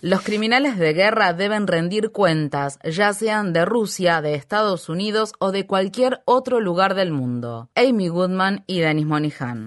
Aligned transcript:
Los 0.00 0.22
criminales 0.22 0.78
de 0.78 0.92
guerra 0.92 1.32
deben 1.32 1.66
rendir 1.66 2.12
cuentas, 2.12 2.78
ya 2.84 3.12
sean 3.12 3.52
de 3.52 3.64
Rusia, 3.64 4.22
de 4.22 4.36
Estados 4.36 4.88
Unidos 4.88 5.32
o 5.40 5.50
de 5.50 5.66
cualquier 5.66 6.22
otro 6.24 6.60
lugar 6.60 6.94
del 6.94 7.10
mundo. 7.10 7.68
Amy 7.74 8.06
Goodman 8.06 8.62
y 8.68 8.78
Dennis 8.78 9.06
Monihan. 9.06 9.66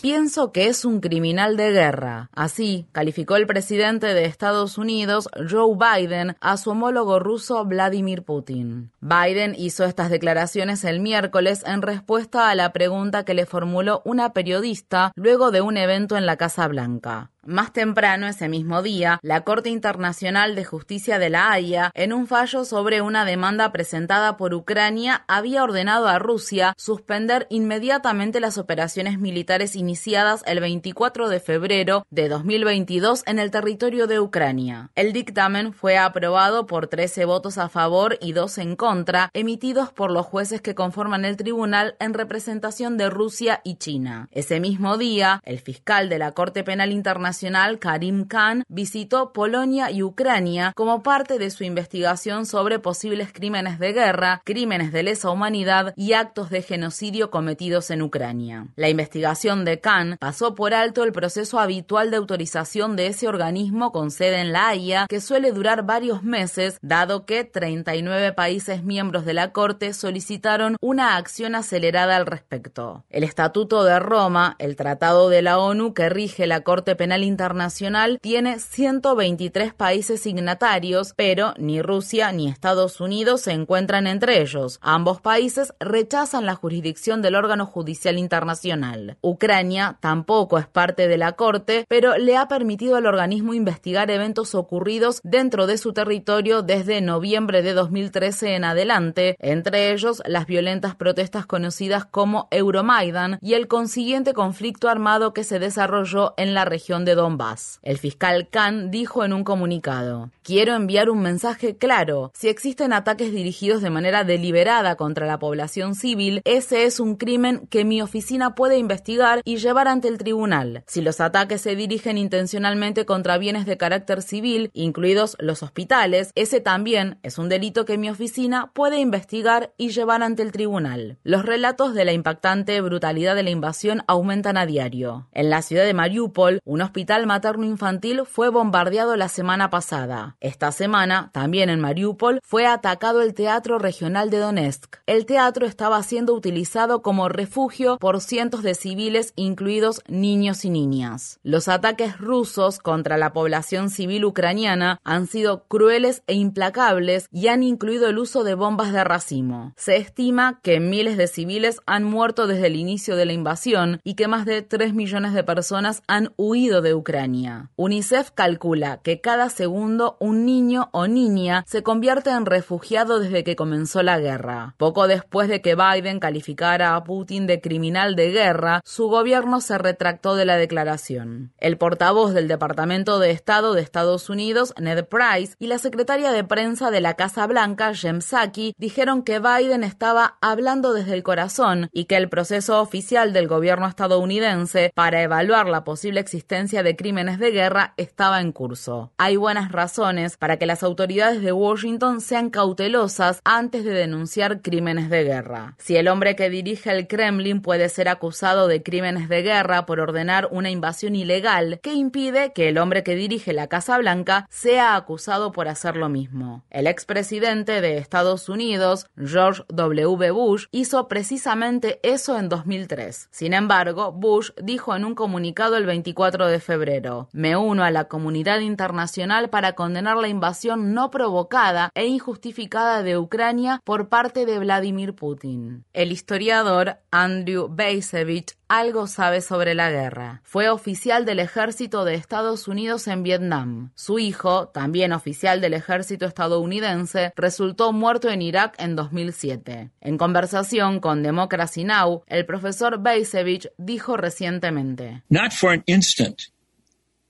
Pienso 0.00 0.50
que 0.50 0.68
es 0.68 0.86
un 0.86 1.00
criminal 1.00 1.56
de 1.58 1.70
guerra. 1.70 2.30
Así 2.32 2.86
calificó 2.92 3.36
el 3.36 3.46
presidente 3.46 4.06
de 4.14 4.24
Estados 4.24 4.78
Unidos, 4.78 5.28
Joe 5.50 5.76
Biden, 5.76 6.36
a 6.40 6.56
su 6.56 6.70
homólogo 6.70 7.18
ruso 7.18 7.64
Vladimir 7.66 8.22
Putin. 8.22 8.90
Biden 9.00 9.54
hizo 9.58 9.84
estas 9.84 10.08
declaraciones 10.08 10.84
el 10.84 11.00
miércoles 11.00 11.62
en 11.66 11.82
respuesta 11.82 12.48
a 12.48 12.54
la 12.54 12.72
pregunta 12.72 13.24
que 13.24 13.34
le 13.34 13.44
formuló 13.44 14.00
una 14.06 14.32
periodista 14.32 15.12
luego 15.14 15.50
de 15.50 15.60
un 15.60 15.76
evento 15.76 16.16
en 16.16 16.24
la 16.24 16.36
Casa 16.36 16.66
Blanca. 16.66 17.30
Más 17.46 17.74
temprano, 17.74 18.26
ese 18.26 18.48
mismo 18.48 18.82
día, 18.82 19.18
la 19.20 19.42
Corte 19.42 19.68
Internacional 19.68 20.54
de 20.54 20.64
Justicia 20.64 21.18
de 21.18 21.28
la 21.28 21.52
Haya, 21.52 21.90
en 21.94 22.14
un 22.14 22.26
fallo 22.26 22.64
sobre 22.64 23.02
una 23.02 23.26
demanda 23.26 23.70
presentada 23.70 24.38
por 24.38 24.54
Ucrania, 24.54 25.24
había 25.28 25.62
ordenado 25.62 26.08
a 26.08 26.18
Rusia 26.18 26.72
suspender 26.78 27.46
inmediatamente 27.50 28.40
las 28.40 28.56
operaciones 28.56 29.18
militares 29.18 29.76
iniciadas 29.76 30.42
el 30.46 30.60
24 30.60 31.28
de 31.28 31.38
febrero 31.38 32.06
de 32.08 32.30
2022 32.30 33.24
en 33.26 33.38
el 33.38 33.50
territorio 33.50 34.06
de 34.06 34.20
Ucrania. 34.20 34.90
El 34.94 35.12
dictamen 35.12 35.74
fue 35.74 35.98
aprobado 35.98 36.64
por 36.66 36.86
13 36.86 37.26
votos 37.26 37.58
a 37.58 37.68
favor 37.68 38.16
y 38.22 38.32
2 38.32 38.56
en 38.58 38.76
contra, 38.76 39.28
emitidos 39.34 39.92
por 39.92 40.10
los 40.10 40.24
jueces 40.24 40.62
que 40.62 40.74
conforman 40.74 41.26
el 41.26 41.36
tribunal 41.36 41.96
en 42.00 42.14
representación 42.14 42.96
de 42.96 43.10
Rusia 43.10 43.60
y 43.64 43.76
China. 43.76 44.28
Ese 44.30 44.60
mismo 44.60 44.96
día, 44.96 45.42
el 45.44 45.60
fiscal 45.60 46.08
de 46.08 46.18
la 46.18 46.32
Corte 46.32 46.64
Penal 46.64 46.90
Internacional 46.90 47.33
Karim 47.80 48.26
Khan 48.26 48.64
visitó 48.68 49.32
Polonia 49.32 49.90
y 49.90 50.02
Ucrania 50.02 50.72
como 50.76 51.02
parte 51.02 51.38
de 51.38 51.50
su 51.50 51.64
investigación 51.64 52.46
sobre 52.46 52.78
posibles 52.78 53.32
crímenes 53.32 53.78
de 53.78 53.92
guerra, 53.92 54.40
crímenes 54.44 54.92
de 54.92 55.02
lesa 55.02 55.30
humanidad 55.30 55.92
y 55.96 56.12
actos 56.12 56.50
de 56.50 56.62
genocidio 56.62 57.30
cometidos 57.30 57.90
en 57.90 58.02
Ucrania. 58.02 58.68
La 58.76 58.88
investigación 58.88 59.64
de 59.64 59.80
Khan 59.80 60.16
pasó 60.20 60.54
por 60.54 60.74
alto 60.74 61.04
el 61.04 61.12
proceso 61.12 61.58
habitual 61.58 62.10
de 62.10 62.18
autorización 62.18 62.96
de 62.96 63.08
ese 63.08 63.28
organismo 63.28 63.90
con 63.92 64.10
sede 64.10 64.40
en 64.40 64.52
La 64.52 64.68
Haya, 64.68 65.06
que 65.08 65.20
suele 65.20 65.52
durar 65.52 65.84
varios 65.84 66.22
meses, 66.22 66.78
dado 66.82 67.26
que 67.26 67.44
39 67.44 68.32
países 68.32 68.84
miembros 68.84 69.24
de 69.24 69.34
la 69.34 69.52
Corte 69.52 69.92
solicitaron 69.92 70.76
una 70.80 71.16
acción 71.16 71.54
acelerada 71.54 72.16
al 72.16 72.26
respecto. 72.26 73.04
El 73.10 73.24
Estatuto 73.24 73.84
de 73.84 73.98
Roma, 73.98 74.56
el 74.58 74.76
Tratado 74.76 75.28
de 75.28 75.42
la 75.42 75.58
ONU 75.58 75.94
que 75.94 76.08
rige 76.08 76.46
la 76.46 76.60
Corte 76.60 76.96
Penal 76.96 77.23
internacional 77.24 78.18
tiene 78.20 78.58
123 78.58 79.74
países 79.74 80.20
signatarios, 80.20 81.14
pero 81.16 81.54
ni 81.58 81.82
Rusia 81.82 82.32
ni 82.32 82.48
Estados 82.48 83.00
Unidos 83.00 83.42
se 83.42 83.52
encuentran 83.52 84.06
entre 84.06 84.40
ellos. 84.40 84.78
Ambos 84.82 85.20
países 85.20 85.74
rechazan 85.80 86.46
la 86.46 86.54
jurisdicción 86.54 87.22
del 87.22 87.34
órgano 87.34 87.66
judicial 87.66 88.18
internacional. 88.18 89.16
Ucrania 89.20 89.98
tampoco 90.00 90.58
es 90.58 90.66
parte 90.66 91.08
de 91.08 91.18
la 91.18 91.32
Corte, 91.32 91.84
pero 91.88 92.16
le 92.16 92.36
ha 92.36 92.48
permitido 92.48 92.96
al 92.96 93.06
organismo 93.06 93.54
investigar 93.54 94.10
eventos 94.10 94.54
ocurridos 94.54 95.20
dentro 95.22 95.66
de 95.66 95.78
su 95.78 95.92
territorio 95.92 96.62
desde 96.62 97.00
noviembre 97.00 97.62
de 97.62 97.72
2013 97.72 98.54
en 98.54 98.64
adelante, 98.64 99.36
entre 99.40 99.92
ellos 99.92 100.22
las 100.26 100.46
violentas 100.46 100.94
protestas 100.94 101.46
conocidas 101.46 102.04
como 102.04 102.48
Euromaidan 102.50 103.38
y 103.40 103.54
el 103.54 103.68
consiguiente 103.68 104.34
conflicto 104.34 104.88
armado 104.88 105.32
que 105.32 105.44
se 105.44 105.58
desarrolló 105.58 106.34
en 106.36 106.54
la 106.54 106.64
región 106.64 107.04
de 107.04 107.13
Donbass. 107.14 107.80
El 107.82 107.98
fiscal 107.98 108.48
Khan 108.48 108.90
dijo 108.90 109.24
en 109.24 109.32
un 109.32 109.44
comunicado, 109.44 110.30
quiero 110.42 110.74
enviar 110.74 111.10
un 111.10 111.20
mensaje 111.20 111.76
claro. 111.76 112.30
Si 112.34 112.48
existen 112.48 112.92
ataques 112.92 113.32
dirigidos 113.32 113.82
de 113.82 113.90
manera 113.90 114.24
deliberada 114.24 114.96
contra 114.96 115.26
la 115.26 115.38
población 115.38 115.94
civil, 115.94 116.40
ese 116.44 116.84
es 116.84 117.00
un 117.00 117.16
crimen 117.16 117.66
que 117.68 117.84
mi 117.84 118.02
oficina 118.02 118.54
puede 118.54 118.78
investigar 118.78 119.42
y 119.44 119.56
llevar 119.56 119.88
ante 119.88 120.08
el 120.08 120.18
tribunal. 120.18 120.82
Si 120.86 121.00
los 121.00 121.20
ataques 121.20 121.60
se 121.60 121.76
dirigen 121.76 122.18
intencionalmente 122.18 123.06
contra 123.06 123.38
bienes 123.38 123.66
de 123.66 123.76
carácter 123.76 124.22
civil, 124.22 124.70
incluidos 124.72 125.36
los 125.38 125.62
hospitales, 125.62 126.30
ese 126.34 126.60
también 126.60 127.18
es 127.22 127.38
un 127.38 127.48
delito 127.48 127.84
que 127.84 127.98
mi 127.98 128.10
oficina 128.10 128.70
puede 128.72 128.98
investigar 128.98 129.72
y 129.76 129.90
llevar 129.90 130.22
ante 130.22 130.42
el 130.42 130.52
tribunal. 130.52 131.18
Los 131.22 131.44
relatos 131.44 131.94
de 131.94 132.04
la 132.04 132.12
impactante 132.12 132.80
brutalidad 132.80 133.34
de 133.34 133.42
la 133.42 133.50
invasión 133.50 134.02
aumentan 134.06 134.56
a 134.56 134.66
diario. 134.66 135.28
En 135.32 135.50
la 135.50 135.62
ciudad 135.62 135.84
de 135.84 135.94
Mariupol, 135.94 136.60
un 136.64 136.82
hospital 136.82 137.03
hospital 137.04 137.26
materno 137.26 137.66
infantil 137.66 138.22
fue 138.24 138.48
bombardeado 138.48 139.14
la 139.16 139.28
semana 139.28 139.68
pasada. 139.68 140.38
Esta 140.40 140.72
semana, 140.72 141.28
también 141.34 141.68
en 141.68 141.78
Mariupol, 141.78 142.40
fue 142.42 142.66
atacado 142.66 143.20
el 143.20 143.34
Teatro 143.34 143.78
Regional 143.78 144.30
de 144.30 144.38
Donetsk. 144.38 144.96
El 145.04 145.26
teatro 145.26 145.66
estaba 145.66 146.02
siendo 146.02 146.32
utilizado 146.32 147.02
como 147.02 147.28
refugio 147.28 147.98
por 147.98 148.22
cientos 148.22 148.62
de 148.62 148.74
civiles, 148.74 149.34
incluidos 149.36 150.00
niños 150.08 150.64
y 150.64 150.70
niñas. 150.70 151.40
Los 151.42 151.68
ataques 151.68 152.16
rusos 152.16 152.78
contra 152.78 153.18
la 153.18 153.34
población 153.34 153.90
civil 153.90 154.24
ucraniana 154.24 154.98
han 155.04 155.26
sido 155.26 155.64
crueles 155.64 156.22
e 156.26 156.32
implacables 156.32 157.28
y 157.30 157.48
han 157.48 157.62
incluido 157.62 158.08
el 158.08 158.18
uso 158.18 158.44
de 158.44 158.54
bombas 158.54 158.94
de 158.94 159.04
racimo. 159.04 159.74
Se 159.76 159.98
estima 159.98 160.58
que 160.62 160.80
miles 160.80 161.18
de 161.18 161.26
civiles 161.26 161.82
han 161.84 162.04
muerto 162.04 162.46
desde 162.46 162.68
el 162.68 162.76
inicio 162.76 163.14
de 163.14 163.26
la 163.26 163.34
invasión 163.34 164.00
y 164.04 164.14
que 164.14 164.26
más 164.26 164.46
de 164.46 164.62
3 164.62 164.94
millones 164.94 165.34
de 165.34 165.44
personas 165.44 166.02
han 166.06 166.32
huido 166.38 166.80
de 166.80 166.93
Ucrania. 166.94 167.70
UNICEF 167.76 168.30
calcula 168.30 169.00
que 169.02 169.20
cada 169.20 169.48
segundo 169.50 170.16
un 170.20 170.44
niño 170.44 170.88
o 170.92 171.06
niña 171.06 171.64
se 171.66 171.82
convierte 171.82 172.30
en 172.30 172.46
refugiado 172.46 173.20
desde 173.20 173.44
que 173.44 173.56
comenzó 173.56 174.02
la 174.02 174.18
guerra. 174.18 174.74
Poco 174.78 175.06
después 175.06 175.48
de 175.48 175.60
que 175.60 175.74
Biden 175.74 176.20
calificara 176.20 176.96
a 176.96 177.04
Putin 177.04 177.46
de 177.46 177.60
criminal 177.60 178.16
de 178.16 178.30
guerra, 178.30 178.80
su 178.84 179.08
gobierno 179.08 179.60
se 179.60 179.78
retractó 179.78 180.36
de 180.36 180.44
la 180.44 180.56
declaración. 180.56 181.52
El 181.58 181.78
portavoz 181.78 182.34
del 182.34 182.48
Departamento 182.48 183.18
de 183.18 183.30
Estado 183.30 183.74
de 183.74 183.82
Estados 183.82 184.30
Unidos, 184.30 184.74
Ned 184.80 185.04
Price, 185.04 185.54
y 185.58 185.66
la 185.66 185.78
secretaria 185.78 186.32
de 186.32 186.44
prensa 186.44 186.90
de 186.90 187.00
la 187.00 187.14
Casa 187.14 187.46
Blanca, 187.46 187.94
Jem 187.94 188.20
Psaki, 188.20 188.74
dijeron 188.78 189.22
que 189.22 189.38
Biden 189.38 189.84
estaba 189.84 190.38
hablando 190.40 190.92
desde 190.92 191.14
el 191.14 191.22
corazón 191.22 191.88
y 191.92 192.04
que 192.04 192.16
el 192.16 192.28
proceso 192.28 192.80
oficial 192.80 193.32
del 193.32 193.48
gobierno 193.48 193.86
estadounidense 193.86 194.92
para 194.94 195.22
evaluar 195.22 195.68
la 195.68 195.84
posible 195.84 196.20
existencia 196.20 196.73
de 196.82 196.96
crímenes 196.96 197.38
de 197.38 197.50
guerra 197.50 197.94
estaba 197.96 198.40
en 198.40 198.52
curso. 198.52 199.12
Hay 199.18 199.36
buenas 199.36 199.70
razones 199.70 200.36
para 200.36 200.58
que 200.58 200.66
las 200.66 200.82
autoridades 200.82 201.42
de 201.42 201.52
Washington 201.52 202.20
sean 202.20 202.50
cautelosas 202.50 203.40
antes 203.44 203.84
de 203.84 203.92
denunciar 203.92 204.62
crímenes 204.62 205.10
de 205.10 205.24
guerra. 205.24 205.76
Si 205.78 205.96
el 205.96 206.08
hombre 206.08 206.36
que 206.36 206.50
dirige 206.50 206.90
el 206.90 207.06
Kremlin 207.06 207.60
puede 207.60 207.88
ser 207.88 208.08
acusado 208.08 208.66
de 208.68 208.82
crímenes 208.82 209.28
de 209.28 209.42
guerra 209.42 209.86
por 209.86 210.00
ordenar 210.00 210.48
una 210.50 210.70
invasión 210.70 211.14
ilegal, 211.14 211.80
¿qué 211.82 211.94
impide 211.94 212.52
que 212.52 212.68
el 212.68 212.78
hombre 212.78 213.02
que 213.02 213.14
dirige 213.14 213.52
la 213.52 213.68
Casa 213.68 213.98
Blanca 213.98 214.46
sea 214.50 214.96
acusado 214.96 215.52
por 215.52 215.68
hacer 215.68 215.96
lo 215.96 216.08
mismo? 216.08 216.64
El 216.70 216.86
expresidente 216.86 217.80
de 217.80 217.98
Estados 217.98 218.48
Unidos, 218.48 219.06
George 219.16 219.62
W. 219.68 220.30
Bush, 220.30 220.66
hizo 220.70 221.08
precisamente 221.08 222.00
eso 222.02 222.38
en 222.38 222.48
2003. 222.48 223.28
Sin 223.30 223.54
embargo, 223.54 224.12
Bush 224.12 224.50
dijo 224.62 224.94
en 224.96 225.04
un 225.04 225.14
comunicado 225.14 225.76
el 225.76 225.86
24 225.86 226.46
de 226.46 226.60
febrero. 226.64 227.28
Me 227.32 227.56
uno 227.56 227.84
a 227.84 227.92
la 227.92 228.04
comunidad 228.04 228.60
internacional 228.60 229.50
para 229.50 229.74
condenar 229.74 230.16
la 230.16 230.28
invasión 230.28 230.94
no 230.94 231.10
provocada 231.10 231.90
e 231.94 232.06
injustificada 232.06 233.04
de 233.04 233.16
Ucrania 233.18 233.80
por 233.84 234.08
parte 234.08 234.46
de 234.46 234.58
Vladimir 234.58 235.14
Putin. 235.14 235.84
El 235.92 236.10
historiador 236.10 236.98
Andrew 237.12 237.68
Beisevich 237.70 238.56
algo 238.68 239.06
sabe 239.06 239.40
sobre 239.40 239.74
la 239.74 239.90
guerra. 239.90 240.40
Fue 240.42 240.68
oficial 240.68 241.24
del 241.24 241.38
ejército 241.38 242.04
de 242.04 242.14
Estados 242.14 242.66
Unidos 242.66 243.06
en 243.06 243.22
Vietnam. 243.22 243.92
Su 243.94 244.18
hijo, 244.18 244.68
también 244.68 245.12
oficial 245.12 245.60
del 245.60 245.74
ejército 245.74 246.26
estadounidense, 246.26 247.32
resultó 247.36 247.92
muerto 247.92 248.30
en 248.30 248.42
Irak 248.42 248.74
en 248.78 248.96
2007. 248.96 249.90
En 250.00 250.18
conversación 250.18 251.00
con 251.00 251.22
Democracy 251.22 251.84
Now, 251.84 252.24
el 252.26 252.46
profesor 252.46 253.00
Beisevich 253.00 253.70
dijo 253.78 254.16
recientemente: 254.16 255.22
Not 255.28 255.52
for 255.52 255.72
an 255.72 255.82
instant 255.86 256.53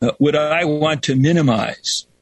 Uh, 0.00 0.10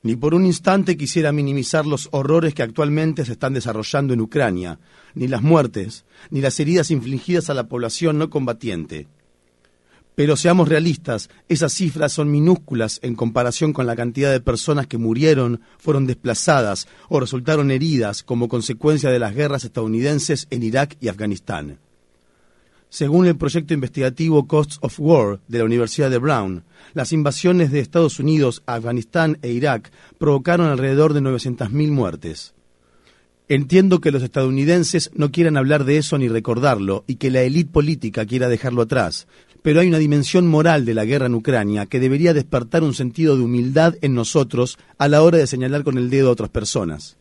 ni 0.04 0.16
por 0.16 0.34
un 0.34 0.46
instante 0.46 0.96
quisiera 0.96 1.32
minimizar 1.32 1.86
los 1.86 2.08
horrores 2.10 2.54
que 2.54 2.62
actualmente 2.62 3.24
se 3.24 3.32
están 3.32 3.54
desarrollando 3.54 4.12
en 4.14 4.20
Ucrania, 4.20 4.78
ni 5.14 5.28
las 5.28 5.42
muertes, 5.42 6.04
ni 6.30 6.40
las 6.40 6.58
heridas 6.58 6.90
infligidas 6.90 7.50
a 7.50 7.54
la 7.54 7.68
población 7.68 8.18
no 8.18 8.28
combatiente. 8.28 9.06
Pero 10.14 10.36
seamos 10.36 10.68
realistas, 10.68 11.30
esas 11.48 11.72
cifras 11.72 12.12
son 12.12 12.30
minúsculas 12.30 12.98
en 13.02 13.14
comparación 13.14 13.72
con 13.72 13.86
la 13.86 13.96
cantidad 13.96 14.30
de 14.30 14.40
personas 14.40 14.86
que 14.86 14.98
murieron, 14.98 15.62
fueron 15.78 16.06
desplazadas 16.06 16.86
o 17.08 17.20
resultaron 17.20 17.70
heridas 17.70 18.22
como 18.22 18.48
consecuencia 18.48 19.10
de 19.10 19.18
las 19.18 19.34
guerras 19.34 19.64
estadounidenses 19.64 20.48
en 20.50 20.64
Irak 20.64 20.96
y 21.00 21.08
Afganistán. 21.08 21.78
Según 22.92 23.26
el 23.26 23.38
proyecto 23.38 23.72
investigativo 23.72 24.46
Costs 24.46 24.76
of 24.82 25.00
War 25.00 25.40
de 25.48 25.56
la 25.56 25.64
Universidad 25.64 26.10
de 26.10 26.18
Brown, 26.18 26.62
las 26.92 27.14
invasiones 27.14 27.72
de 27.72 27.80
Estados 27.80 28.18
Unidos 28.18 28.62
a 28.66 28.74
Afganistán 28.74 29.38
e 29.40 29.50
Irak 29.50 29.90
provocaron 30.18 30.66
alrededor 30.66 31.14
de 31.14 31.22
900.000 31.22 31.90
muertes. 31.90 32.52
Entiendo 33.48 34.02
que 34.02 34.10
los 34.10 34.22
estadounidenses 34.22 35.10
no 35.14 35.32
quieran 35.32 35.56
hablar 35.56 35.84
de 35.84 35.96
eso 35.96 36.18
ni 36.18 36.28
recordarlo 36.28 37.04
y 37.06 37.14
que 37.14 37.30
la 37.30 37.40
élite 37.40 37.72
política 37.72 38.26
quiera 38.26 38.50
dejarlo 38.50 38.82
atrás, 38.82 39.26
pero 39.62 39.80
hay 39.80 39.88
una 39.88 39.96
dimensión 39.96 40.46
moral 40.46 40.84
de 40.84 40.92
la 40.92 41.06
guerra 41.06 41.26
en 41.26 41.34
Ucrania 41.34 41.86
que 41.86 41.98
debería 41.98 42.34
despertar 42.34 42.82
un 42.82 42.92
sentido 42.92 43.38
de 43.38 43.42
humildad 43.42 43.94
en 44.02 44.12
nosotros 44.12 44.76
a 44.98 45.08
la 45.08 45.22
hora 45.22 45.38
de 45.38 45.46
señalar 45.46 45.82
con 45.82 45.96
el 45.96 46.10
dedo 46.10 46.28
a 46.28 46.32
otras 46.32 46.50
personas. 46.50 47.16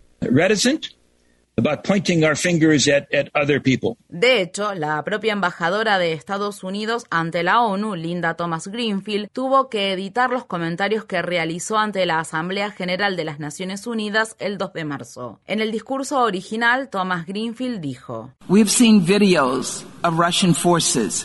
De 4.10 4.42
hecho, 4.42 4.74
la 4.74 5.04
propia 5.04 5.34
embajadora 5.34 6.00
de 6.00 6.14
Estados 6.14 6.64
Unidos 6.64 7.06
ante 7.10 7.44
la 7.44 7.62
ONU, 7.62 7.96
Linda 7.96 8.36
Thomas 8.36 8.68
Greenfield, 8.68 9.30
tuvo 9.32 9.70
que 9.70 9.94
editar 9.94 10.30
los 10.30 10.46
comentarios 10.46 11.06
que 11.06 11.22
realizó 11.22 11.78
ante 11.78 12.06
la 12.06 12.20
Asamblea 12.20 12.72
General 12.72 13.16
de 13.16 13.26
las 13.26 13.40
Naciones 13.40 13.88
Unidas 13.88 14.36
el 14.40 14.58
2 14.58 14.74
de 14.74 14.86
marzo. 14.86 15.40
En 15.46 15.62
el 15.62 15.72
discurso 15.72 16.22
original, 16.22 16.90
Thomas 16.90 17.26
Greenfield 17.26 17.82
dijo: 17.82 18.32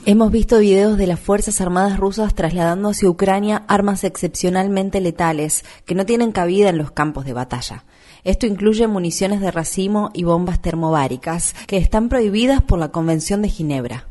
Hemos 0.07 0.31
visto 0.31 0.59
videos 0.59 0.99
de 0.99 1.07
las 1.07 1.21
Fuerzas 1.21 1.61
Armadas 1.61 1.99
rusas 1.99 2.35
trasladando 2.35 2.91
hacia 2.91 3.09
Ucrania 3.09 3.65
armas 3.69 4.05
excepcionalmente 4.05 5.01
letales 5.01 5.65
que 5.85 5.95
no 5.95 6.05
tienen 6.05 6.33
cabida 6.33 6.69
en 6.69 6.79
los 6.79 6.91
campos 6.91 7.25
de 7.25 7.33
batalla. 7.33 7.85
Esto 8.25 8.47
incluye 8.47 8.87
municiones 8.87 9.41
de 9.41 9.51
racimo 9.51 10.11
y 10.13 10.25
bombas 10.25 10.61
termobáricas 10.61 11.55
que 11.67 11.77
están 11.77 12.09
prohibidas 12.09 12.61
por 12.61 12.79
la 12.79 12.89
Convención 12.89 13.43
de 13.43 13.49
Ginebra. 13.49 14.09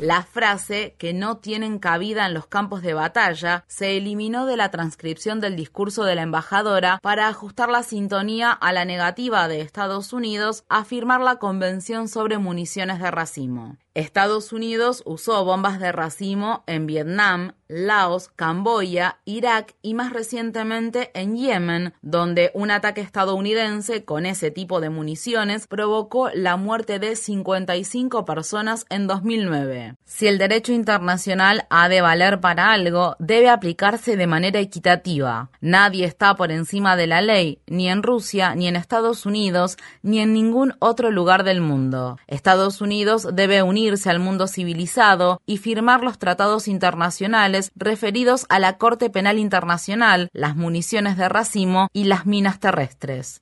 La 0.00 0.22
frase 0.22 0.94
que 0.96 1.12
no 1.12 1.38
tienen 1.38 1.80
cabida 1.80 2.24
en 2.26 2.32
los 2.32 2.46
campos 2.46 2.82
de 2.82 2.94
batalla 2.94 3.64
se 3.66 3.96
eliminó 3.96 4.46
de 4.46 4.56
la 4.56 4.70
transcripción 4.70 5.40
del 5.40 5.56
discurso 5.56 6.04
de 6.04 6.14
la 6.14 6.22
embajadora 6.22 7.00
para 7.02 7.26
ajustar 7.26 7.68
la 7.68 7.82
sintonía 7.82 8.52
a 8.52 8.72
la 8.72 8.84
negativa 8.84 9.48
de 9.48 9.60
Estados 9.60 10.12
Unidos 10.12 10.62
a 10.68 10.84
firmar 10.84 11.20
la 11.20 11.40
Convención 11.40 12.06
sobre 12.06 12.38
Municiones 12.38 13.00
de 13.00 13.10
Racimo. 13.10 13.76
Estados 13.94 14.52
Unidos 14.52 15.02
usó 15.06 15.44
bombas 15.44 15.80
de 15.80 15.90
racimo 15.90 16.62
en 16.68 16.86
Vietnam, 16.86 17.54
Laos, 17.66 18.28
Camboya, 18.36 19.18
Irak 19.24 19.74
y 19.82 19.94
más 19.94 20.12
recientemente 20.12 21.10
en 21.14 21.36
Yemen, 21.36 21.94
donde 22.00 22.52
un 22.54 22.70
ataque 22.70 23.00
estadounidense 23.00 24.04
con 24.04 24.24
ese 24.24 24.52
tipo 24.52 24.80
de 24.80 24.90
municiones 24.90 25.66
provocó 25.66 26.30
la 26.32 26.56
muerte 26.56 27.00
de 27.00 27.16
55 27.16 28.24
personas 28.24 28.86
en 28.88 29.08
2009. 29.08 29.87
Si 30.04 30.26
el 30.28 30.38
derecho 30.38 30.72
internacional 30.72 31.66
ha 31.70 31.88
de 31.88 32.00
valer 32.00 32.40
para 32.40 32.72
algo, 32.72 33.16
debe 33.18 33.48
aplicarse 33.50 34.16
de 34.16 34.26
manera 34.26 34.60
equitativa. 34.60 35.50
Nadie 35.60 36.04
está 36.04 36.36
por 36.36 36.52
encima 36.52 36.94
de 36.94 37.08
la 37.08 37.20
ley, 37.20 37.60
ni 37.66 37.88
en 37.88 38.02
Rusia, 38.02 38.54
ni 38.54 38.68
en 38.68 38.76
Estados 38.76 39.26
Unidos, 39.26 39.76
ni 40.02 40.20
en 40.20 40.32
ningún 40.32 40.74
otro 40.78 41.10
lugar 41.10 41.42
del 41.42 41.60
mundo. 41.60 42.16
Estados 42.28 42.80
Unidos 42.80 43.28
debe 43.32 43.62
unir 43.62 43.88
al 44.04 44.18
mundo 44.18 44.46
civilizado 44.46 45.40
y 45.46 45.56
firmar 45.56 46.04
los 46.04 46.18
tratados 46.18 46.68
internacionales 46.68 47.72
referidos 47.74 48.44
a 48.50 48.58
la 48.58 48.76
Corte 48.76 49.08
Penal 49.08 49.38
Internacional, 49.38 50.28
las 50.32 50.56
municiones 50.56 51.16
de 51.16 51.28
racimo 51.28 51.88
y 51.94 52.04
las 52.04 52.26
minas 52.26 52.60
terrestres. 52.60 53.40